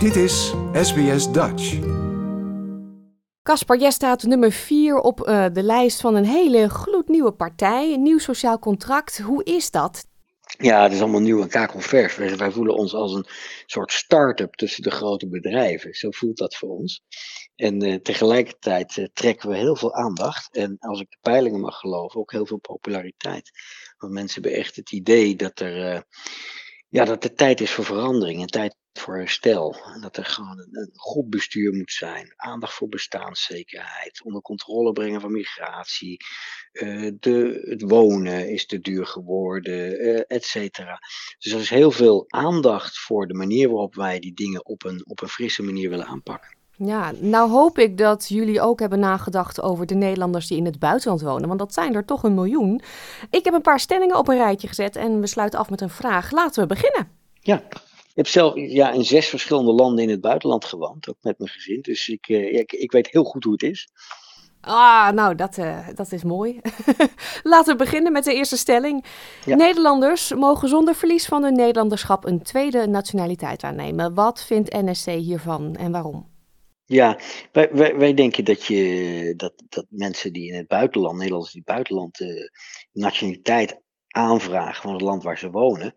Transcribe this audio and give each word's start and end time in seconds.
Dit 0.00 0.16
is 0.16 0.54
SBS 0.72 1.32
Dutch. 1.32 1.78
Caspar, 3.42 3.78
jij 3.78 3.90
staat 3.90 4.22
nummer 4.22 4.52
4 4.52 4.96
op 4.96 5.28
uh, 5.28 5.46
de 5.52 5.62
lijst 5.62 6.00
van 6.00 6.14
een 6.14 6.24
hele 6.24 6.68
gloednieuwe 6.68 7.32
partij, 7.32 7.92
een 7.92 8.02
nieuw 8.02 8.18
sociaal 8.18 8.58
contract. 8.58 9.18
Hoe 9.18 9.44
is 9.44 9.70
dat? 9.70 10.06
Ja, 10.58 10.82
het 10.82 10.92
is 10.92 11.00
allemaal 11.00 11.20
nieuw 11.20 11.42
en 11.42 11.48
kakelvers. 11.48 12.16
Wij, 12.16 12.36
wij 12.36 12.50
voelen 12.50 12.74
ons 12.74 12.94
als 12.94 13.14
een 13.14 13.26
soort 13.66 13.92
start-up 13.92 14.54
tussen 14.54 14.82
de 14.82 14.90
grote 14.90 15.28
bedrijven. 15.28 15.94
Zo 15.94 16.10
voelt 16.10 16.38
dat 16.38 16.56
voor 16.56 16.68
ons. 16.68 17.02
En 17.54 17.84
uh, 17.84 17.94
tegelijkertijd 17.94 18.96
uh, 18.96 19.06
trekken 19.12 19.48
we 19.48 19.56
heel 19.56 19.76
veel 19.76 19.94
aandacht. 19.94 20.54
En 20.56 20.76
als 20.78 21.00
ik 21.00 21.10
de 21.10 21.18
peilingen 21.20 21.60
mag 21.60 21.78
geloven, 21.78 22.20
ook 22.20 22.32
heel 22.32 22.46
veel 22.46 22.60
populariteit. 22.60 23.50
Want 23.98 24.12
mensen 24.12 24.42
hebben 24.42 24.60
echt 24.60 24.76
het 24.76 24.92
idee 24.92 25.36
dat 25.36 25.60
er, 25.60 25.94
uh, 25.94 26.00
ja, 26.88 27.04
dat 27.04 27.24
er 27.24 27.34
tijd 27.34 27.60
is 27.60 27.70
voor 27.70 27.84
verandering 27.84 28.40
en 28.40 28.46
tijd 28.46 28.78
voor 28.92 29.16
herstel. 29.16 29.76
En 29.94 30.00
dat 30.00 30.16
er 30.16 30.24
gewoon 30.24 30.58
een, 30.58 30.68
een 30.70 30.90
goed 30.94 31.30
bestuur 31.30 31.74
moet 31.74 31.92
zijn. 31.92 32.32
Aandacht 32.36 32.72
voor 32.72 32.88
bestaanszekerheid. 32.88 34.20
Onder 34.24 34.42
controle 34.42 34.92
brengen 34.92 35.20
van 35.20 35.32
migratie. 35.32 36.16
Uh, 36.72 37.10
de, 37.20 37.66
het 37.68 37.82
wonen 37.82 38.48
is 38.48 38.66
te 38.66 38.80
duur 38.80 39.06
geworden, 39.06 40.02
uh, 40.02 40.20
et 40.26 40.44
cetera. 40.44 40.98
Dus 41.38 41.52
er 41.52 41.60
is 41.60 41.70
heel 41.70 41.90
veel 41.90 42.24
aandacht 42.28 42.98
voor 42.98 43.26
de 43.26 43.34
manier 43.34 43.68
waarop 43.68 43.94
wij 43.94 44.18
die 44.18 44.34
dingen 44.34 44.66
op 44.66 44.84
een, 44.84 45.02
op 45.06 45.22
een 45.22 45.28
frisse 45.28 45.62
manier 45.62 45.90
willen 45.90 46.06
aanpakken. 46.06 46.58
Ja, 46.76 47.12
nou 47.12 47.50
hoop 47.50 47.78
ik 47.78 47.98
dat 47.98 48.28
jullie 48.28 48.60
ook 48.60 48.80
hebben 48.80 48.98
nagedacht 48.98 49.60
over 49.60 49.86
de 49.86 49.94
Nederlanders 49.94 50.46
die 50.46 50.56
in 50.56 50.64
het 50.64 50.78
buitenland 50.78 51.20
wonen, 51.20 51.48
want 51.48 51.58
dat 51.58 51.74
zijn 51.74 51.94
er 51.94 52.04
toch 52.04 52.22
een 52.22 52.34
miljoen. 52.34 52.82
Ik 53.30 53.44
heb 53.44 53.54
een 53.54 53.60
paar 53.60 53.80
stellingen 53.80 54.18
op 54.18 54.28
een 54.28 54.36
rijtje 54.36 54.68
gezet 54.68 54.96
en 54.96 55.20
we 55.20 55.26
sluiten 55.26 55.58
af 55.58 55.70
met 55.70 55.80
een 55.80 55.90
vraag. 55.90 56.30
Laten 56.30 56.62
we 56.62 56.68
beginnen. 56.68 57.10
Ja, 57.40 57.62
heb 58.20 58.28
zelf 58.28 58.54
ja, 58.56 58.90
in 58.90 59.04
zes 59.04 59.28
verschillende 59.28 59.72
landen 59.72 60.04
in 60.04 60.10
het 60.10 60.20
buitenland 60.20 60.64
gewoond, 60.64 61.08
ook 61.08 61.16
met 61.20 61.38
mijn 61.38 61.50
gezin. 61.50 61.80
Dus 61.80 62.08
ik, 62.08 62.28
uh, 62.28 62.58
ik, 62.58 62.72
ik 62.72 62.92
weet 62.92 63.10
heel 63.10 63.24
goed 63.24 63.44
hoe 63.44 63.52
het 63.52 63.62
is. 63.62 63.88
Ah, 64.60 65.10
nou, 65.10 65.34
dat, 65.34 65.56
uh, 65.56 65.88
dat 65.94 66.12
is 66.12 66.22
mooi. 66.22 66.60
Laten 67.42 67.72
we 67.72 67.84
beginnen 67.84 68.12
met 68.12 68.24
de 68.24 68.34
eerste 68.34 68.56
stelling. 68.56 69.04
Ja. 69.44 69.56
Nederlanders 69.56 70.34
mogen 70.34 70.68
zonder 70.68 70.94
verlies 70.94 71.26
van 71.26 71.42
hun 71.42 71.54
Nederlanderschap 71.54 72.24
een 72.24 72.42
tweede 72.42 72.86
nationaliteit 72.86 73.62
aannemen. 73.62 74.14
Wat 74.14 74.44
vindt 74.44 74.72
NSC 74.72 75.06
hiervan 75.06 75.76
en 75.76 75.92
waarom? 75.92 76.28
Ja, 76.84 77.18
wij, 77.52 77.68
wij, 77.72 77.96
wij, 77.96 78.14
denken 78.14 78.44
dat, 78.44 78.64
je, 78.64 79.34
dat, 79.36 79.52
dat 79.68 79.86
mensen 79.88 80.32
die 80.32 80.48
in 80.48 80.56
het 80.56 80.68
buitenland, 80.68 81.16
Nederlanders 81.16 81.52
die 81.52 81.62
buitenland 81.64 82.18
de 82.18 82.50
nationaliteit 82.92 83.80
aanvragen 84.08 84.82
van 84.82 84.92
het 84.92 85.02
land 85.02 85.22
waar 85.22 85.38
ze 85.38 85.50
wonen, 85.50 85.94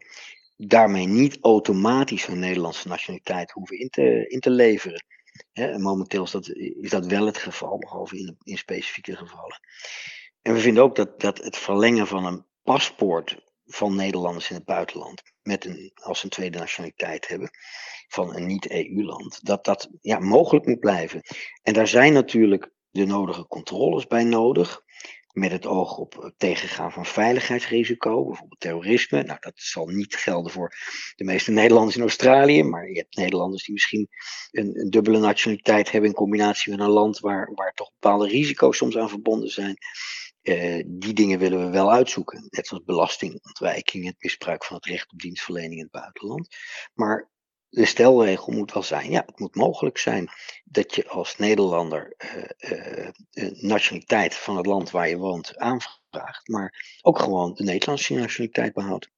daarmee 0.57 1.07
niet 1.07 1.37
automatisch 1.41 2.25
hun 2.25 2.39
Nederlandse 2.39 2.87
nationaliteit 2.87 3.51
hoeven 3.51 3.79
in 3.79 3.89
te, 3.89 4.27
in 4.27 4.39
te 4.39 4.49
leveren. 4.49 5.05
Momenteel 5.77 6.23
is 6.23 6.31
dat, 6.31 6.49
is 6.81 6.89
dat 6.89 7.05
wel 7.05 7.25
het 7.25 7.37
geval, 7.37 7.77
behalve 7.77 8.17
in, 8.17 8.37
in 8.43 8.57
specifieke 8.57 9.15
gevallen. 9.15 9.59
En 10.41 10.53
we 10.53 10.59
vinden 10.59 10.83
ook 10.83 10.95
dat, 10.95 11.19
dat 11.19 11.37
het 11.37 11.57
verlengen 11.57 12.07
van 12.07 12.25
een 12.25 12.45
paspoort 12.63 13.51
van 13.65 13.95
Nederlanders 13.95 14.49
in 14.49 14.55
het 14.55 14.65
buitenland, 14.65 15.21
met 15.41 15.65
een, 15.65 15.91
als 15.95 16.23
een 16.23 16.29
tweede 16.29 16.57
nationaliteit 16.57 17.27
hebben, 17.27 17.49
van 18.07 18.35
een 18.35 18.45
niet-EU-land, 18.45 19.45
dat 19.45 19.65
dat 19.65 19.89
ja, 20.01 20.19
mogelijk 20.19 20.65
moet 20.65 20.79
blijven. 20.79 21.21
En 21.61 21.73
daar 21.73 21.87
zijn 21.87 22.13
natuurlijk 22.13 22.71
de 22.89 23.05
nodige 23.05 23.47
controles 23.47 24.07
bij 24.07 24.23
nodig 24.23 24.81
met 25.33 25.51
het 25.51 25.65
oog 25.65 25.97
op 25.97 26.21
het 26.21 26.33
tegengaan 26.37 26.91
van 26.91 27.05
veiligheidsrisico, 27.05 28.25
bijvoorbeeld 28.25 28.59
terrorisme. 28.59 29.23
Nou, 29.23 29.37
dat 29.39 29.53
zal 29.55 29.85
niet 29.85 30.15
gelden 30.15 30.51
voor 30.51 30.75
de 31.15 31.23
meeste 31.23 31.51
Nederlanders 31.51 31.95
in 31.95 32.01
Australië, 32.01 32.63
maar 32.63 32.89
je 32.89 32.97
hebt 32.97 33.15
Nederlanders 33.15 33.63
die 33.63 33.73
misschien 33.73 34.07
een, 34.51 34.79
een 34.79 34.89
dubbele 34.89 35.19
nationaliteit 35.19 35.91
hebben 35.91 36.09
in 36.09 36.15
combinatie 36.15 36.71
met 36.71 36.81
een 36.81 36.89
land 36.89 37.19
waar, 37.19 37.51
waar 37.53 37.73
toch 37.73 37.91
bepaalde 37.99 38.27
risico's 38.27 38.77
soms 38.77 38.97
aan 38.97 39.09
verbonden 39.09 39.49
zijn. 39.49 39.77
Uh, 40.43 40.83
die 40.87 41.13
dingen 41.13 41.39
willen 41.39 41.65
we 41.65 41.71
wel 41.71 41.91
uitzoeken, 41.91 42.47
net 42.49 42.67
zoals 42.67 42.83
belastingontwijking, 42.83 44.05
het 44.05 44.15
misbruik 44.19 44.63
van 44.65 44.75
het 44.75 44.85
recht 44.85 45.11
op 45.11 45.19
dienstverlening 45.19 45.73
in 45.73 45.83
het 45.83 45.91
buitenland. 45.91 46.47
Maar 46.93 47.31
de 47.73 47.85
stelregel 47.85 48.53
moet 48.53 48.73
wel 48.73 48.83
zijn, 48.83 49.11
ja, 49.11 49.23
het 49.25 49.39
moet 49.39 49.55
mogelijk 49.55 49.97
zijn 49.97 50.29
dat 50.63 50.95
je 50.95 51.07
als 51.07 51.37
Nederlander 51.37 52.13
uh, 52.17 53.07
uh, 53.33 53.61
nationaliteit 53.61 54.35
van 54.35 54.57
het 54.57 54.65
land 54.65 54.91
waar 54.91 55.09
je 55.09 55.17
woont 55.17 55.57
aanvraagt, 55.57 56.47
maar 56.47 56.99
ook 57.01 57.19
gewoon 57.19 57.53
de 57.53 57.63
Nederlandse 57.63 58.13
nationaliteit 58.13 58.73
behoudt. 58.73 59.09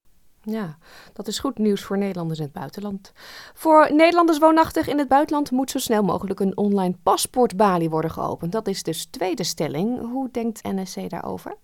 Ja, 0.42 0.78
dat 1.14 1.28
is 1.28 1.40
goed 1.40 1.58
nieuws 1.58 1.82
voor 1.82 1.98
Nederlanders 1.98 2.40
in 2.40 2.46
het 2.46 2.54
buitenland. 2.54 3.12
Voor 3.54 3.94
Nederlanders 3.94 4.40
woonachtig 4.40 4.88
in 4.88 4.98
het 4.98 5.08
buitenland 5.08 5.52
moet 5.52 5.72
zo 5.72 5.80
snel 5.80 6.04
mogelijk 6.04 6.40
een 6.40 6.58
online 6.58 6.96
paspoortbalie 7.04 7.90
worden 7.90 8.12
geopend. 8.12 8.52
Dat 8.52 8.68
is 8.68 8.84
dus 8.84 9.06
tweede 9.06 9.44
stelling. 9.44 10.00
Hoe 10.00 10.30
denkt 10.32 10.64
NSC 10.64 11.10
daarover? 11.10 11.58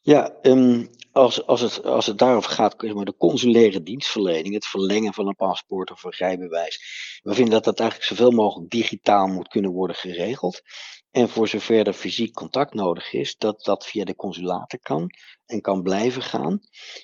Ja, 0.00 0.32
um, 0.42 0.88
als, 1.12 1.46
als, 1.46 1.60
het, 1.60 1.84
als 1.84 2.06
het 2.06 2.18
daarover 2.18 2.50
gaat, 2.50 2.82
maar 2.82 3.04
de 3.04 3.16
consulaire 3.16 3.82
dienstverlening, 3.82 4.54
het 4.54 4.66
verlengen 4.66 5.14
van 5.14 5.26
een 5.26 5.36
paspoort 5.36 5.90
of 5.90 6.04
een 6.04 6.14
rijbewijs. 6.16 6.80
We 7.22 7.34
vinden 7.34 7.52
dat 7.52 7.64
dat 7.64 7.80
eigenlijk 7.80 8.08
zoveel 8.08 8.30
mogelijk 8.30 8.70
digitaal 8.70 9.26
moet 9.26 9.48
kunnen 9.48 9.70
worden 9.70 9.96
geregeld. 9.96 10.62
En 11.10 11.28
voor 11.28 11.48
zover 11.48 11.86
er 11.86 11.92
fysiek 11.92 12.34
contact 12.34 12.74
nodig 12.74 13.12
is, 13.12 13.36
dat 13.36 13.64
dat 13.64 13.86
via 13.86 14.04
de 14.04 14.16
consulaten 14.16 14.80
kan 14.80 15.10
en 15.46 15.60
kan 15.60 15.82
blijven 15.82 16.22
gaan. 16.22 16.60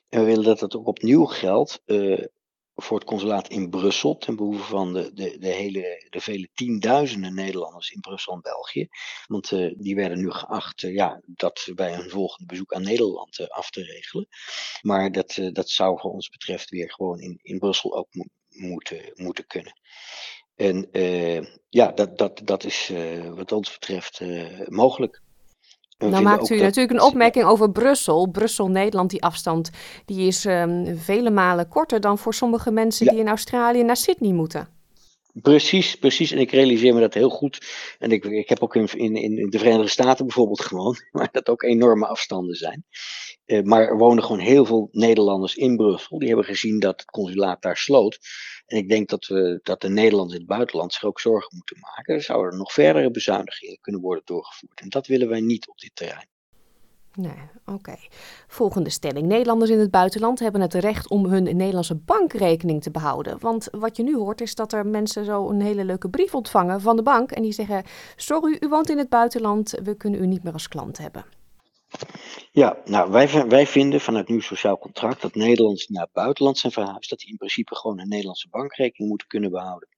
En 0.09 0.21
we 0.21 0.27
willen 0.27 0.45
dat 0.45 0.59
dat 0.59 0.77
ook 0.77 0.87
opnieuw 0.87 1.25
geldt 1.25 1.83
uh, 1.87 2.25
voor 2.77 2.99
het 2.99 3.07
consulaat 3.07 3.49
in 3.49 3.71
Brussel, 3.71 4.17
ten 4.17 4.37
behoeve 4.37 4.65
van 4.65 4.93
de, 4.93 5.13
de, 5.15 5.39
de, 5.39 5.49
hele, 5.49 6.07
de 6.11 6.21
vele 6.21 6.49
tienduizenden 6.55 7.35
Nederlanders 7.35 7.91
in 7.91 8.01
Brussel 8.01 8.33
en 8.33 8.41
België. 8.41 8.89
Want 9.27 9.51
uh, 9.51 9.75
die 9.79 9.95
werden 9.95 10.19
nu 10.19 10.31
geacht 10.31 10.83
uh, 10.83 10.95
ja, 10.95 11.21
dat 11.27 11.69
bij 11.75 11.95
een 11.95 12.11
volgend 12.11 12.47
bezoek 12.47 12.73
aan 12.73 12.83
Nederland 12.83 13.39
uh, 13.39 13.47
af 13.47 13.71
te 13.71 13.83
regelen. 13.83 14.29
Maar 14.83 15.13
dat, 15.13 15.41
dat 15.53 15.71
zou 15.71 16.01
voor 16.01 16.13
ons 16.13 16.29
betreft 16.29 16.71
weer 16.71 16.91
gewoon 16.91 17.21
in, 17.21 17.39
in 17.43 17.59
Brussel 17.59 17.97
ook 17.97 18.15
mo 18.15 18.25
moeten, 18.49 19.13
moeten 19.15 19.47
kunnen. 19.47 19.81
En 20.55 20.89
ja, 21.69 21.93
dat, 21.93 22.19
dat, 22.19 22.41
dat 22.45 22.65
is 22.65 22.93
wat 23.35 23.53
ons 23.53 23.73
betreft 23.73 24.21
mogelijk. 24.69 25.23
Nou 25.99 26.23
maakt 26.23 26.51
u 26.51 26.61
natuurlijk 26.61 26.91
een 26.91 27.07
opmerking 27.07 27.45
over 27.45 27.71
Brussel. 27.71 28.27
Brussel-Nederland, 28.27 29.11
die 29.11 29.23
afstand, 29.23 29.71
die 30.05 30.27
is 30.27 30.45
um, 30.45 30.99
vele 30.99 31.31
malen 31.31 31.69
korter 31.69 32.01
dan 32.01 32.19
voor 32.19 32.35
sommige 32.35 32.71
mensen 32.71 33.07
ja. 33.07 33.13
die 33.13 33.21
in 33.21 33.29
Australië 33.29 33.83
naar 33.83 33.97
Sydney 33.97 34.33
moeten. 34.33 34.76
Precies, 35.43 35.95
precies. 35.95 36.31
En 36.31 36.39
ik 36.39 36.51
realiseer 36.51 36.95
me 36.95 37.01
dat 37.01 37.15
heel 37.15 37.31
goed. 37.31 37.67
En 37.99 38.11
ik, 38.11 38.25
ik 38.25 38.49
heb 38.49 38.63
ook 38.63 38.75
in, 38.75 38.89
in, 38.89 39.17
in 39.17 39.51
de 39.51 39.59
Verenigde 39.59 39.89
Staten 39.89 40.27
bijvoorbeeld 40.27 40.61
gewoond, 40.61 41.09
waar 41.11 41.29
dat 41.33 41.49
ook 41.49 41.63
enorme 41.63 42.07
afstanden 42.07 42.55
zijn. 42.55 42.85
Uh, 43.47 43.63
maar 43.63 43.89
er 43.89 43.97
wonen 43.97 44.23
gewoon 44.23 44.41
heel 44.41 44.65
veel 44.65 44.89
Nederlanders 44.93 45.55
in 45.55 45.77
Brussel. 45.77 46.19
Die 46.19 46.29
hebben 46.29 46.47
gezien 46.47 46.79
dat 46.79 47.01
het 47.01 47.11
consulaat 47.11 47.63
daar 47.63 47.77
sloot. 47.77 48.19
En 48.67 48.77
ik 48.77 48.89
denk 48.89 49.09
dat, 49.09 49.27
we, 49.27 49.61
dat 49.63 49.81
de 49.81 49.89
Nederlanders 49.89 50.35
in 50.39 50.45
het 50.47 50.57
buitenland 50.57 50.93
zich 50.93 51.05
ook 51.05 51.21
zorgen 51.21 51.57
moeten 51.57 51.79
maken. 51.81 52.15
Er 52.15 52.23
zouden 52.23 52.59
nog 52.59 52.73
verdere 52.73 53.11
bezuinigingen 53.11 53.79
kunnen 53.81 54.01
worden 54.01 54.25
doorgevoerd. 54.25 54.81
En 54.81 54.89
dat 54.89 55.07
willen 55.07 55.29
wij 55.29 55.41
niet 55.41 55.69
op 55.69 55.79
dit 55.79 55.95
terrein. 55.95 56.29
Nee, 57.17 57.51
oké. 57.67 57.95
Volgende 58.47 58.91
stelling. 58.91 59.27
Nederlanders 59.27 59.71
in 59.71 59.79
het 59.79 59.91
buitenland 59.91 60.39
hebben 60.39 60.61
het 60.61 60.75
recht 60.75 61.09
om 61.09 61.27
hun 61.27 61.43
Nederlandse 61.43 61.95
bankrekening 61.95 62.83
te 62.83 62.91
behouden. 62.91 63.39
Want 63.41 63.69
wat 63.71 63.97
je 63.97 64.03
nu 64.03 64.17
hoort 64.17 64.41
is 64.41 64.55
dat 64.55 64.73
er 64.73 64.87
mensen 64.87 65.25
zo 65.25 65.49
een 65.49 65.61
hele 65.61 65.85
leuke 65.85 66.09
brief 66.09 66.35
ontvangen 66.35 66.81
van 66.81 66.97
de 66.97 67.03
bank. 67.03 67.31
En 67.31 67.43
die 67.43 67.53
zeggen, 67.53 67.85
sorry, 68.17 68.57
u 68.61 68.69
woont 68.69 68.91
in 68.91 68.99
het 68.99 69.09
buitenland, 69.09 69.75
we 69.83 69.95
kunnen 69.95 70.23
u 70.23 70.27
niet 70.27 70.43
meer 70.43 70.53
als 70.53 70.69
klant 70.69 70.99
hebben. 70.99 71.25
Ja, 72.53 72.77
nou, 72.85 73.11
wij, 73.11 73.49
wij 73.49 73.67
vinden 73.67 74.01
vanuit 74.01 74.29
nieuw 74.29 74.41
sociaal 74.41 74.79
contract 74.79 75.23
dat 75.23 75.35
Nederlanders 75.35 75.89
naar 75.89 76.03
het 76.03 76.13
buitenland 76.13 76.59
zijn 76.59 76.73
verhuisd, 76.73 77.11
dat 77.11 77.19
die 77.19 77.31
in 77.31 77.37
principe 77.37 77.75
gewoon 77.75 77.99
een 77.99 78.09
Nederlandse 78.09 78.49
bankrekening 78.49 79.11
moeten 79.11 79.29
kunnen 79.29 79.51
behouden. 79.51 79.89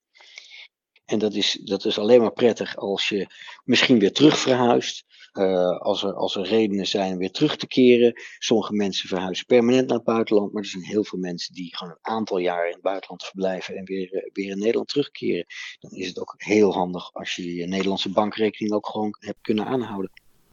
En 1.08 1.18
dat 1.18 1.34
is, 1.34 1.58
dat 1.64 1.84
is 1.84 1.98
alleen 1.98 2.20
maar 2.20 2.32
prettig 2.32 2.76
als 2.76 3.08
je 3.08 3.26
misschien 3.64 3.98
weer 3.98 4.12
terug 4.12 4.38
verhuist. 4.38 5.04
Uh, 5.32 5.78
als, 5.78 6.02
er, 6.02 6.14
als 6.14 6.36
er 6.36 6.46
redenen 6.46 6.86
zijn 6.86 7.12
om 7.12 7.18
weer 7.18 7.30
terug 7.30 7.56
te 7.56 7.66
keren. 7.66 8.12
Sommige 8.38 8.72
mensen 8.72 9.08
verhuizen 9.08 9.46
permanent 9.46 9.86
naar 9.86 9.96
het 9.96 10.06
buitenland. 10.06 10.52
Maar 10.52 10.62
er 10.62 10.68
zijn 10.68 10.84
heel 10.84 11.04
veel 11.04 11.18
mensen 11.18 11.54
die 11.54 11.76
gewoon 11.76 11.92
een 11.92 12.12
aantal 12.12 12.38
jaar 12.38 12.66
in 12.66 12.72
het 12.72 12.82
buitenland 12.82 13.24
verblijven. 13.24 13.76
En 13.76 13.84
weer, 13.84 14.14
uh, 14.14 14.30
weer 14.32 14.50
in 14.50 14.58
Nederland 14.58 14.88
terugkeren. 14.88 15.44
Dan 15.80 15.90
is 15.90 16.08
het 16.08 16.20
ook 16.20 16.34
heel 16.36 16.72
handig 16.72 17.14
als 17.14 17.36
je 17.36 17.54
je 17.54 17.66
Nederlandse 17.66 18.10
bankrekening 18.10 18.74
ook 18.74 18.86
gewoon 18.86 19.16
hebt 19.18 19.40
kunnen 19.40 19.66
aanhouden. 19.66 20.10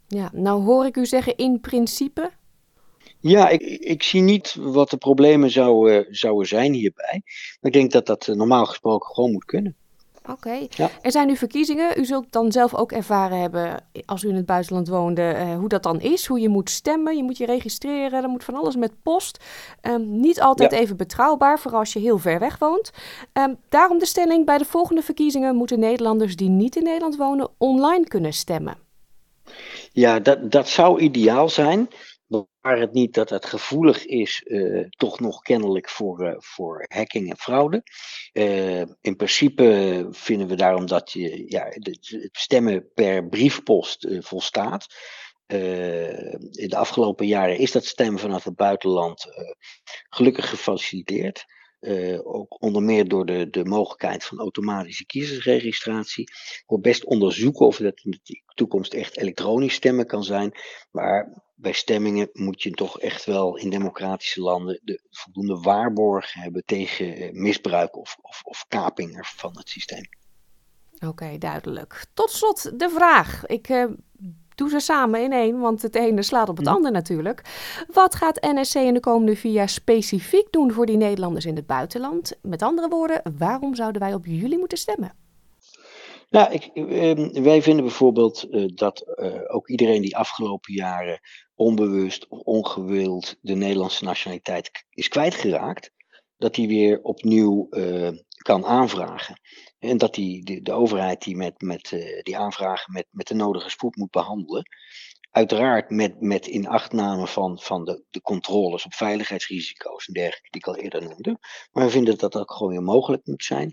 Ja, 0.08 0.30
nou 0.32 0.62
hoor 0.62 0.86
ik 0.86 0.96
u 0.96 1.06
zeggen 1.06 1.36
in 1.36 1.60
principe. 1.60 2.32
Ja, 3.20 3.48
ik, 3.48 3.60
ik 3.80 4.02
zie 4.02 4.20
niet 4.20 4.54
wat 4.54 4.90
de 4.90 4.96
problemen 4.96 5.50
zouden, 5.50 6.06
zouden 6.10 6.48
zijn 6.48 6.72
hierbij. 6.72 7.22
Maar 7.60 7.70
ik 7.70 7.72
denk 7.72 7.92
dat 7.92 8.06
dat 8.06 8.26
normaal 8.26 8.66
gesproken 8.66 9.14
gewoon 9.14 9.32
moet 9.32 9.44
kunnen. 9.44 9.76
Oké. 10.30 10.66
Er 11.02 11.10
zijn 11.10 11.26
nu 11.26 11.36
verkiezingen. 11.36 11.98
U 11.98 12.04
zult 12.04 12.26
dan 12.30 12.52
zelf 12.52 12.74
ook 12.74 12.92
ervaren 12.92 13.40
hebben, 13.40 13.84
als 14.04 14.22
u 14.22 14.28
in 14.28 14.34
het 14.34 14.46
buitenland 14.46 14.88
woonde, 14.88 15.34
uh, 15.36 15.56
hoe 15.58 15.68
dat 15.68 15.82
dan 15.82 16.00
is. 16.00 16.26
Hoe 16.26 16.40
je 16.40 16.48
moet 16.48 16.70
stemmen, 16.70 17.16
je 17.16 17.22
moet 17.22 17.36
je 17.36 17.46
registreren, 17.46 18.22
er 18.22 18.28
moet 18.28 18.44
van 18.44 18.54
alles 18.54 18.76
met 18.76 18.92
post. 19.02 19.44
Um, 19.82 20.20
niet 20.20 20.40
altijd 20.40 20.72
even 20.72 20.96
betrouwbaar, 20.96 21.58
vooral 21.58 21.80
als 21.80 21.92
je 21.92 21.98
heel 21.98 22.18
ver 22.18 22.38
weg 22.38 22.58
woont. 22.58 22.90
Um, 23.32 23.56
daarom 23.68 23.98
de 23.98 24.06
stelling, 24.06 24.46
bij 24.46 24.58
de 24.58 24.64
volgende 24.64 25.02
verkiezingen 25.02 25.56
moeten 25.56 25.78
Nederlanders 25.78 26.36
die 26.36 26.48
niet 26.48 26.76
in 26.76 26.82
Nederland 26.82 27.16
wonen 27.16 27.48
online 27.58 28.04
kunnen 28.08 28.32
stemmen. 28.32 28.76
Ja, 29.92 30.18
dat, 30.18 30.52
dat 30.52 30.68
zou 30.68 31.00
ideaal 31.00 31.48
zijn. 31.48 31.88
Waar 32.26 32.78
het 32.78 32.92
niet 32.92 33.14
dat 33.14 33.30
het 33.30 33.46
gevoelig 33.46 34.06
is, 34.06 34.42
uh, 34.44 34.86
toch 34.88 35.20
nog 35.20 35.40
kennelijk 35.40 35.88
voor, 35.88 36.26
uh, 36.26 36.34
voor 36.38 36.84
hacking 36.88 37.30
en 37.30 37.36
fraude. 37.36 37.82
Uh, 38.32 38.80
in 39.00 39.16
principe 39.16 40.06
vinden 40.10 40.48
we 40.48 40.54
daarom 40.54 40.86
dat 40.86 41.12
je, 41.12 41.50
ja, 41.50 41.64
het 41.64 42.28
stemmen 42.32 42.90
per 42.94 43.28
briefpost 43.28 44.06
volstaat. 44.18 44.86
in 45.46 46.68
de 46.68 46.76
afgelopen 46.76 47.26
jaren 47.26 47.58
is 47.58 47.72
dat 47.72 47.84
stemmen 47.84 48.20
vanuit 48.20 48.44
het 48.44 48.56
buitenland 48.56 49.26
gelukkig 50.08 50.48
gefaciliteerd. 50.48 51.44
Uh, 51.80 52.20
ook 52.22 52.62
onder 52.62 52.82
meer 52.82 53.08
door 53.08 53.26
de, 53.26 53.50
de 53.50 53.64
mogelijkheid 53.64 54.24
van 54.24 54.38
automatische 54.38 55.06
kiezersregistratie. 55.06 56.22
Ik 56.22 56.64
wil 56.66 56.80
best 56.80 57.04
onderzoeken 57.04 57.66
of 57.66 57.76
dat 57.76 58.00
in 58.04 58.10
de 58.10 58.42
toekomst 58.54 58.94
echt 58.94 59.16
elektronisch 59.16 59.74
stemmen 59.74 60.06
kan 60.06 60.24
zijn. 60.24 60.52
Maar 60.90 61.45
bij 61.56 61.72
stemmingen 61.72 62.28
moet 62.32 62.62
je 62.62 62.70
toch 62.70 63.00
echt 63.00 63.24
wel 63.24 63.56
in 63.56 63.70
democratische 63.70 64.40
landen 64.40 64.80
de 64.84 65.00
voldoende 65.10 65.60
waarborg 65.60 66.32
hebben 66.32 66.62
tegen 66.64 67.16
eh, 67.16 67.32
misbruik 67.32 67.96
of, 67.96 68.16
of, 68.22 68.42
of 68.44 68.64
kaping 68.68 69.18
van 69.22 69.56
het 69.56 69.68
systeem. 69.68 70.08
Oké, 71.06 71.38
duidelijk. 71.38 72.04
Tot 72.14 72.30
slot 72.30 72.78
de 72.78 72.90
vraag. 72.90 73.46
Ik 73.46 73.68
uh, 73.68 73.84
doe 74.54 74.68
ze 74.68 74.80
samen 74.80 75.22
in 75.22 75.32
één, 75.32 75.58
want 75.58 75.82
het 75.82 75.94
ene 75.94 76.22
slaat 76.22 76.48
op 76.48 76.56
het 76.56 76.66
andere 76.66 76.92
natuurlijk. 76.92 77.42
Wat 77.92 78.14
gaat 78.14 78.40
NSC 78.40 78.74
in 78.74 78.94
de 78.94 79.00
komende 79.00 79.36
vier 79.36 79.52
jaar 79.52 79.68
specifiek 79.68 80.52
doen 80.52 80.72
voor 80.72 80.86
die 80.86 80.96
Nederlanders 80.96 81.44
in 81.44 81.56
het 81.56 81.66
buitenland? 81.66 82.32
Met 82.42 82.62
andere 82.62 82.88
woorden, 82.88 83.22
waarom 83.38 83.74
zouden 83.74 84.00
wij 84.00 84.14
op 84.14 84.26
jullie 84.26 84.58
moeten 84.58 84.78
stemmen? 84.78 85.25
Nou, 86.28 86.52
ik, 86.52 86.64
ehm, 86.64 87.42
wij 87.42 87.62
vinden 87.62 87.84
bijvoorbeeld 87.84 88.46
uh, 88.50 88.66
dat 88.74 89.04
uh, 89.14 89.40
ook 89.46 89.68
iedereen 89.68 90.02
die 90.02 90.16
afgelopen 90.16 90.74
jaren 90.74 91.20
onbewust 91.54 92.28
of 92.28 92.40
ongewild 92.40 93.36
de 93.40 93.54
Nederlandse 93.54 94.04
nationaliteit 94.04 94.70
is 94.90 95.08
kwijtgeraakt, 95.08 95.90
dat 96.36 96.54
die 96.54 96.68
weer 96.68 97.02
opnieuw 97.02 97.66
uh, 97.70 98.10
kan 98.36 98.64
aanvragen. 98.64 99.40
En 99.78 99.98
dat 99.98 100.14
die, 100.14 100.62
de, 100.62 100.72
overheid 100.72 101.22
die, 101.22 101.36
met, 101.36 101.60
met, 101.60 101.88
die 102.22 102.38
aanvragen 102.38 102.92
met, 102.92 103.06
met 103.10 103.26
de 103.26 103.34
nodige 103.34 103.70
spoed 103.70 103.96
moet 103.96 104.10
behandelen. 104.10 104.62
Uiteraard 105.30 105.90
met, 105.90 106.20
met 106.20 106.46
inachtname 106.46 107.26
van, 107.26 107.58
van 107.58 107.84
de, 107.84 108.04
de 108.10 108.20
controles 108.20 108.84
op 108.84 108.94
veiligheidsrisico's 108.94 110.06
en 110.06 110.12
dergelijke, 110.12 110.50
die 110.50 110.60
ik 110.60 110.66
al 110.66 110.76
eerder 110.76 111.02
noemde. 111.02 111.38
Maar 111.72 111.84
we 111.84 111.90
vinden 111.90 112.18
dat 112.18 112.32
dat 112.32 112.50
gewoon 112.50 112.72
weer 112.72 112.82
mogelijk 112.82 113.26
moet 113.26 113.44
zijn. 113.44 113.70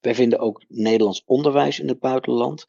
Wij 0.00 0.14
vinden 0.14 0.38
ook 0.38 0.64
Nederlands 0.68 1.22
onderwijs 1.24 1.78
in 1.78 1.88
het 1.88 1.98
buitenland 1.98 2.66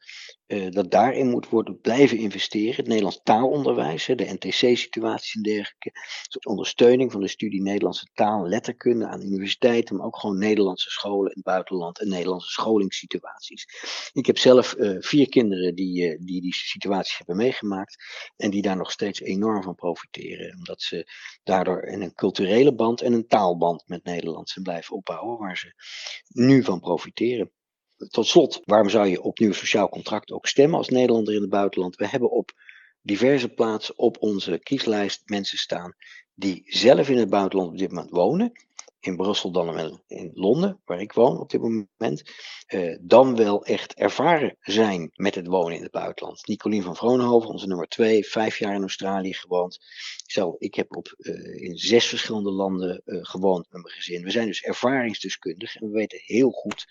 uh, 0.48 0.70
dat 0.70 0.90
daarin 0.90 1.30
moet 1.30 1.48
worden 1.48 1.80
blijven 1.80 2.18
investeren. 2.18 2.76
Het 2.76 2.86
Nederlands 2.86 3.20
taalonderwijs, 3.22 4.06
de 4.06 4.36
NTC-situaties 4.38 5.34
en 5.34 5.42
dergelijke. 5.42 5.90
Soort 6.28 6.46
ondersteuning 6.46 7.12
van 7.12 7.20
de 7.20 7.28
studie 7.28 7.62
Nederlandse 7.62 8.08
taal 8.14 8.48
letterkunde 8.48 9.06
aan 9.06 9.22
universiteiten, 9.22 9.96
maar 9.96 10.06
ook 10.06 10.18
gewoon 10.18 10.38
Nederlandse 10.38 10.90
scholen 10.90 11.30
in 11.30 11.36
het 11.36 11.44
buitenland 11.44 12.00
en 12.00 12.08
Nederlandse 12.08 12.50
scholingssituaties. 12.50 13.66
Ik 14.12 14.26
heb 14.26 14.38
zelf 14.38 14.74
uh, 14.76 14.96
vier 15.00 15.28
kinderen 15.28 15.74
die, 15.74 16.12
uh, 16.12 16.18
die 16.20 16.40
die 16.40 16.54
situaties 16.54 17.18
hebben 17.18 17.36
meegemaakt 17.36 17.96
en 18.36 18.50
die 18.50 18.62
daar 18.62 18.76
nog 18.76 18.90
steeds 18.90 19.20
enorm 19.20 19.62
van 19.62 19.74
profiteren. 19.74 20.56
Omdat 20.56 20.82
ze 20.82 21.10
daardoor 21.42 21.82
een 21.86 22.14
culturele 22.14 22.74
band 22.74 23.00
en 23.00 23.12
een 23.12 23.26
taalband 23.26 23.82
met 23.86 24.04
Nederland 24.04 24.48
zijn 24.48 24.64
blijven 24.64 24.96
opbouwen, 24.96 25.38
waar 25.38 25.56
ze 25.56 25.72
nu 26.28 26.62
van 26.64 26.80
profiteren 26.80 27.50
tot 28.10 28.26
slot, 28.26 28.60
waarom 28.64 28.88
zou 28.88 29.06
je 29.06 29.22
op 29.22 29.38
nieuw 29.38 29.52
sociaal 29.52 29.88
contract 29.88 30.30
ook 30.30 30.46
stemmen 30.46 30.78
als 30.78 30.88
Nederlander 30.88 31.34
in 31.34 31.40
het 31.40 31.50
buitenland? 31.50 31.96
We 31.96 32.08
hebben 32.08 32.30
op 32.30 32.50
diverse 33.02 33.48
plaatsen 33.48 33.98
op 33.98 34.16
onze 34.20 34.58
kieslijst 34.58 35.22
mensen 35.24 35.58
staan 35.58 35.94
die 36.34 36.62
zelf 36.64 37.08
in 37.08 37.16
het 37.16 37.30
buitenland 37.30 37.70
op 37.70 37.78
dit 37.78 37.92
moment 37.92 38.10
wonen 38.10 38.52
in 39.00 39.16
Brussel 39.16 39.50
dan 39.50 40.00
in 40.06 40.30
Londen, 40.34 40.80
waar 40.84 41.00
ik 41.00 41.12
woon 41.12 41.40
op 41.40 41.50
dit 41.50 41.60
moment, 41.60 42.22
uh, 42.68 42.96
dan 43.00 43.36
wel 43.36 43.64
echt 43.64 43.94
ervaren 43.94 44.56
zijn 44.60 45.10
met 45.14 45.34
het 45.34 45.46
wonen 45.46 45.76
in 45.76 45.82
het 45.82 45.90
buitenland. 45.90 46.46
Nicolien 46.46 46.82
van 46.82 46.96
Vroonhoven, 46.96 47.50
onze 47.50 47.66
nummer 47.66 47.88
twee, 47.88 48.26
vijf 48.26 48.58
jaar 48.58 48.74
in 48.74 48.80
Australië 48.80 49.34
gewoond. 49.34 49.78
Zo, 50.26 50.54
ik 50.58 50.74
heb 50.74 50.96
op, 50.96 51.14
uh, 51.18 51.62
in 51.62 51.76
zes 51.76 52.06
verschillende 52.06 52.50
landen 52.50 53.02
uh, 53.04 53.18
gewoond 53.22 53.66
met 53.70 53.82
mijn 53.82 53.94
gezin. 53.94 54.22
We 54.22 54.30
zijn 54.30 54.46
dus 54.46 54.62
ervaringsdeskundig 54.62 55.76
en 55.76 55.86
we 55.86 55.92
weten 55.92 56.20
heel 56.22 56.50
goed 56.50 56.86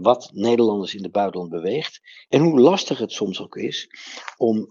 wat 0.00 0.30
Nederlanders 0.32 0.94
in 0.94 1.02
het 1.02 1.12
buitenland 1.12 1.50
beweegt. 1.50 2.00
En 2.28 2.40
hoe 2.40 2.60
lastig 2.60 2.98
het 2.98 3.12
soms 3.12 3.40
ook 3.40 3.56
is 3.56 3.88
om 4.36 4.68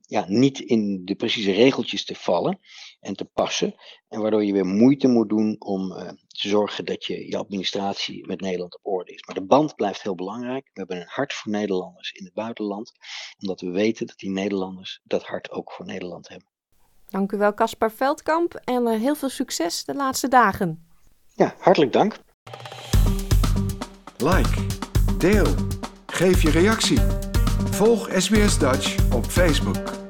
ja, 0.00 0.24
niet 0.28 0.60
in 0.60 1.04
de 1.04 1.14
precieze 1.14 1.52
regeltjes 1.52 2.04
te 2.04 2.14
vallen 2.14 2.60
en 3.00 3.14
te 3.14 3.24
passen. 3.24 3.74
En 4.08 4.20
waardoor 4.20 4.44
je 4.44 4.52
weer 4.52 4.66
moeite 4.66 5.08
moet 5.08 5.28
doen 5.28 5.56
om 5.58 5.92
te 6.04 6.48
zorgen 6.48 6.84
dat 6.84 7.04
je, 7.04 7.28
je 7.28 7.36
administratie 7.36 8.26
met 8.26 8.40
Nederland 8.40 8.74
op 8.74 8.86
orde 8.92 9.12
is. 9.12 9.22
Maar 9.26 9.34
de 9.34 9.44
band 9.44 9.74
blijft 9.74 10.02
heel 10.02 10.14
belangrijk. 10.14 10.64
We 10.64 10.70
hebben 10.78 10.96
een 10.96 11.06
hart 11.06 11.32
voor 11.32 11.52
Nederlanders 11.52 12.10
in 12.10 12.24
het 12.24 12.34
buitenland. 12.34 12.92
Omdat 13.38 13.60
we 13.60 13.70
weten 13.70 14.06
dat 14.06 14.18
die 14.18 14.30
Nederlanders 14.30 15.00
dat 15.04 15.24
hart 15.24 15.50
ook 15.50 15.72
voor 15.72 15.86
Nederland 15.86 16.28
hebben. 16.28 16.48
Dank 17.08 17.32
u 17.32 17.38
wel, 17.38 17.54
Caspar 17.54 17.90
Veldkamp. 17.90 18.54
En 18.54 18.86
uh, 18.86 19.00
heel 19.00 19.14
veel 19.14 19.28
succes 19.28 19.84
de 19.84 19.94
laatste 19.94 20.28
dagen. 20.28 20.86
Ja, 21.34 21.54
hartelijk 21.58 21.92
dank. 21.92 22.18
Like, 24.16 24.66
deel, 25.18 25.54
geef 26.06 26.42
je 26.42 26.50
reactie. 26.50 26.98
Volg 27.70 28.08
SBS 28.12 28.58
Dutch 28.58 29.14
op 29.14 29.24
Facebook. 29.24 30.05